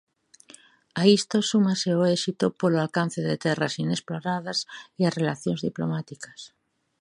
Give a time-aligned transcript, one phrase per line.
[1.01, 4.59] A isto súmase o éxito polo alcance de terras inexploradas
[4.99, 6.39] e as relacións diplomáticas.